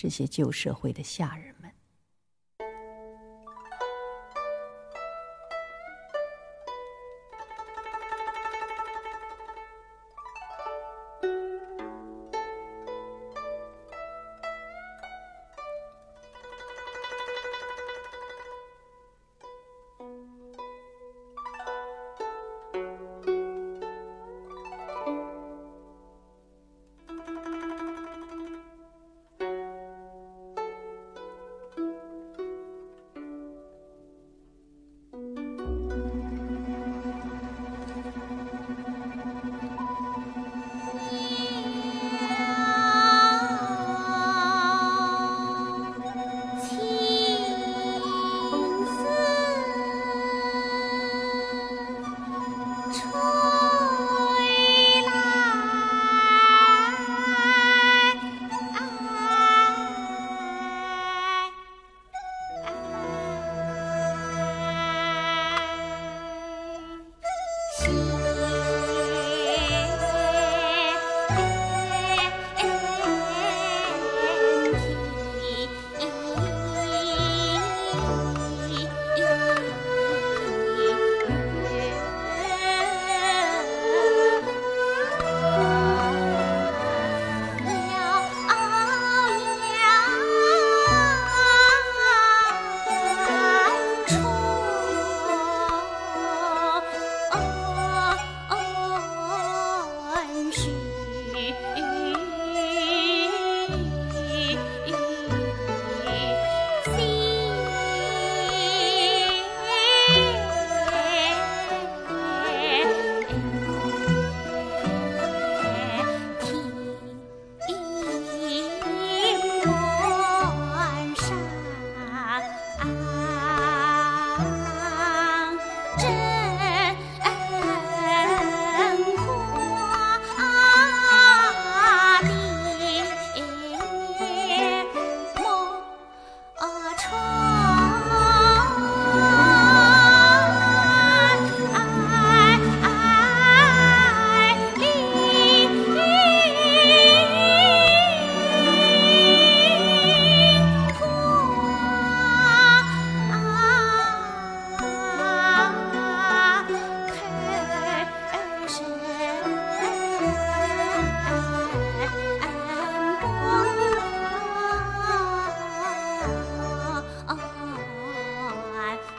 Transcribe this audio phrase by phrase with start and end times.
[0.00, 1.52] 这些旧社会的下人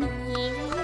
[0.00, 0.79] 你。